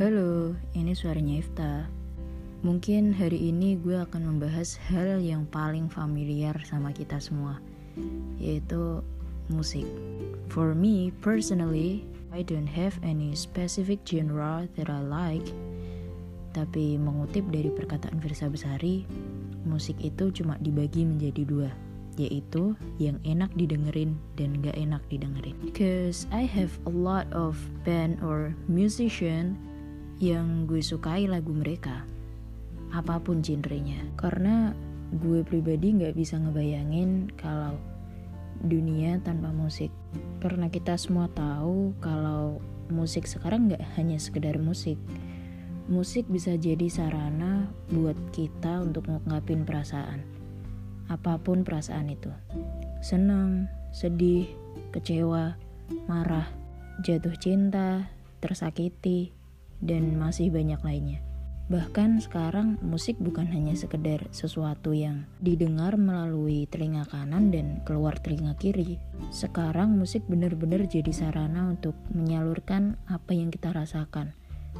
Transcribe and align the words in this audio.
Halo, 0.00 0.56
ini 0.72 0.96
suaranya 0.96 1.44
Ifta. 1.44 1.84
Mungkin 2.64 3.12
hari 3.12 3.52
ini 3.52 3.76
gue 3.76 4.00
akan 4.00 4.24
membahas 4.24 4.80
hal 4.88 5.20
yang 5.20 5.44
paling 5.44 5.84
familiar 5.92 6.56
sama 6.64 6.96
kita 6.96 7.20
semua, 7.20 7.60
yaitu 8.40 9.04
musik. 9.52 9.84
For 10.48 10.72
me, 10.72 11.12
personally, 11.20 12.08
I 12.32 12.40
don't 12.40 12.64
have 12.72 12.96
any 13.04 13.36
specific 13.36 14.00
genre 14.08 14.64
that 14.80 14.88
I 14.88 15.04
like. 15.04 15.44
Tapi 16.56 16.96
mengutip 16.96 17.44
dari 17.52 17.68
perkataan 17.68 18.16
Versa 18.16 18.48
Besari, 18.48 19.04
musik 19.68 20.00
itu 20.00 20.32
cuma 20.32 20.56
dibagi 20.64 21.04
menjadi 21.04 21.44
dua, 21.44 21.68
yaitu 22.16 22.72
yang 22.96 23.20
enak 23.28 23.52
didengerin 23.60 24.16
dan 24.40 24.56
gak 24.64 24.72
enak 24.72 25.04
didengerin. 25.12 25.52
Cause 25.76 26.24
I 26.32 26.48
have 26.48 26.72
a 26.88 26.92
lot 26.96 27.28
of 27.36 27.60
band 27.84 28.24
or 28.24 28.56
musician 28.72 29.60
yang 30.22 30.70
gue 30.70 30.78
sukai 30.78 31.26
lagu 31.26 31.50
mereka, 31.50 32.06
apa 32.94 33.18
pun 33.18 33.42
genrenya. 33.42 34.06
Karena 34.14 34.70
gue 35.10 35.42
pribadi 35.42 35.98
gak 35.98 36.14
bisa 36.14 36.38
ngebayangin 36.38 37.34
kalau 37.34 37.74
dunia 38.62 39.18
tanpa 39.26 39.50
musik. 39.50 39.90
Karena 40.38 40.70
kita 40.70 40.94
semua 40.94 41.26
tahu 41.34 41.98
kalau 41.98 42.62
musik 42.86 43.26
sekarang 43.26 43.74
gak 43.74 43.82
hanya 43.98 44.22
sekedar 44.22 44.62
musik, 44.62 44.94
Musik 45.90 46.30
bisa 46.30 46.54
jadi 46.54 46.86
sarana 46.86 47.66
buat 47.90 48.14
kita 48.30 48.86
untuk 48.86 49.10
ngungkapin 49.10 49.66
perasaan. 49.66 50.22
Apa 51.10 51.42
pun 51.42 51.66
perasaan 51.66 52.06
itu. 52.06 52.30
Senang, 53.02 53.66
sedih, 53.90 54.46
kecewa, 54.94 55.58
marah, 56.06 56.46
jatuh 57.02 57.34
cinta, 57.34 58.06
tersakiti, 58.38 59.34
dan 59.82 60.14
masih 60.16 60.48
banyak 60.48 60.78
lainnya. 60.86 61.20
Bahkan 61.70 62.22
sekarang 62.22 62.78
musik 62.82 63.16
bukan 63.18 63.48
hanya 63.50 63.72
sekedar 63.74 64.24
sesuatu 64.34 64.94
yang 64.94 65.26
didengar 65.42 65.94
melalui 65.98 66.70
telinga 66.70 67.06
kanan 67.08 67.50
dan 67.50 67.80
keluar 67.84 68.18
telinga 68.18 68.54
kiri. 68.58 68.98
Sekarang 69.34 69.98
musik 69.98 70.22
benar-benar 70.30 70.86
jadi 70.86 71.10
sarana 71.10 71.70
untuk 71.70 71.94
menyalurkan 72.12 72.98
apa 73.08 73.34
yang 73.34 73.48
kita 73.50 73.72
rasakan 73.72 74.36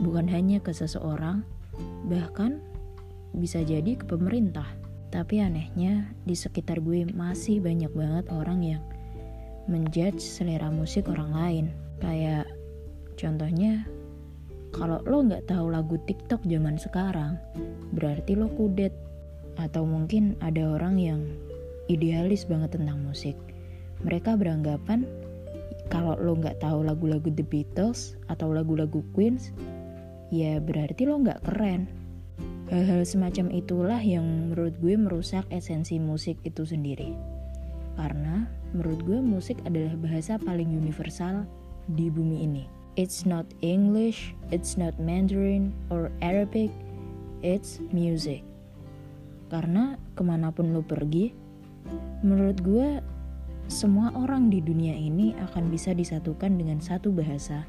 bukan 0.00 0.26
hanya 0.30 0.58
ke 0.58 0.72
seseorang, 0.72 1.44
bahkan 2.08 2.58
bisa 3.36 3.60
jadi 3.62 3.98
ke 3.98 4.04
pemerintah. 4.08 4.66
Tapi 5.12 5.38
anehnya, 5.38 6.10
di 6.26 6.34
sekitar 6.34 6.82
gue 6.82 7.06
masih 7.14 7.62
banyak 7.62 7.92
banget 7.94 8.26
orang 8.34 8.60
yang 8.66 8.82
menjudge 9.70 10.18
selera 10.18 10.74
musik 10.74 11.06
orang 11.06 11.30
lain. 11.30 11.66
Kayak 12.02 12.50
contohnya, 13.14 13.86
kalau 14.74 14.98
lo 15.06 15.22
nggak 15.22 15.46
tahu 15.46 15.70
lagu 15.70 15.94
TikTok 16.02 16.42
zaman 16.50 16.74
sekarang, 16.76 17.38
berarti 17.94 18.34
lo 18.34 18.50
kudet. 18.50 18.90
Atau 19.54 19.86
mungkin 19.86 20.34
ada 20.42 20.66
orang 20.74 20.98
yang 20.98 21.22
idealis 21.86 22.42
banget 22.42 22.74
tentang 22.74 22.98
musik. 23.06 23.38
Mereka 24.02 24.34
beranggapan 24.34 25.06
kalau 25.86 26.18
lo 26.18 26.34
nggak 26.34 26.58
tahu 26.58 26.82
lagu-lagu 26.82 27.30
The 27.30 27.46
Beatles 27.46 28.18
atau 28.26 28.50
lagu-lagu 28.50 29.06
Queens, 29.14 29.54
ya 30.34 30.58
berarti 30.58 31.06
lo 31.06 31.22
nggak 31.22 31.46
keren. 31.46 31.86
Hal-hal 32.66 33.06
semacam 33.06 33.54
itulah 33.54 34.02
yang 34.02 34.50
menurut 34.50 34.74
gue 34.82 34.98
merusak 34.98 35.46
esensi 35.54 36.02
musik 36.02 36.40
itu 36.42 36.66
sendiri. 36.66 37.14
Karena 37.94 38.50
menurut 38.74 39.06
gue 39.06 39.20
musik 39.22 39.62
adalah 39.62 39.94
bahasa 39.94 40.34
paling 40.42 40.74
universal 40.74 41.46
di 41.86 42.10
bumi 42.10 42.42
ini. 42.42 42.73
It's 42.94 43.26
not 43.26 43.50
English, 43.58 44.38
it's 44.54 44.78
not 44.78 44.94
Mandarin 45.02 45.74
or 45.90 46.14
Arabic, 46.22 46.70
it's 47.42 47.82
music. 47.90 48.46
Karena 49.50 49.98
ke 50.14 50.22
mana 50.22 50.54
pun 50.54 50.70
lo 50.70 50.78
pergi, 50.78 51.34
menurut 52.22 52.62
gue 52.62 53.02
semua 53.66 54.14
orang 54.14 54.46
di 54.46 54.62
dunia 54.62 54.94
ini 54.94 55.34
akan 55.42 55.74
bisa 55.74 55.90
disatukan 55.90 56.54
dengan 56.54 56.78
satu 56.78 57.10
bahasa 57.10 57.66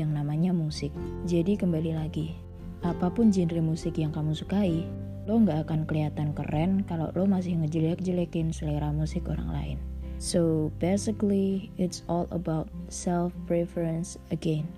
yang 0.00 0.16
namanya 0.16 0.56
musik. 0.56 0.96
Jadi 1.28 1.60
kembali 1.60 2.00
lagi, 2.00 2.32
apa 2.80 3.12
pun 3.12 3.28
genre 3.28 3.60
musik 3.60 4.00
yang 4.00 4.16
kamu 4.16 4.32
sukai, 4.32 4.88
lo 5.28 5.44
nggak 5.44 5.68
akan 5.68 5.84
kelihatan 5.84 6.32
keren 6.32 6.88
kalau 6.88 7.12
lo 7.12 7.28
masih 7.28 7.60
ngejelek-jelekin 7.60 8.48
selera 8.48 8.88
musik 8.96 9.28
orang 9.28 9.52
lain. 9.52 9.78
So 10.18 10.70
basically, 10.80 11.70
it's 11.76 12.02
all 12.08 12.30
about 12.30 12.70
self 12.88 13.34
preference 13.44 14.16
again. 14.30 14.70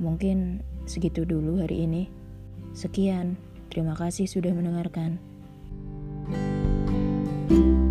Mungkin 0.00 0.64
segitu 0.88 1.28
dulu 1.28 1.60
hari 1.60 1.84
ini. 1.86 2.02
Sekian, 2.72 3.36
terima 3.68 3.94
kasih 3.98 4.26
sudah 4.26 4.54
mendengarkan. 4.54 5.20
thank 6.30 7.50
you 7.50 7.89